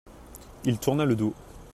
[0.65, 1.35] Il tourna le dos.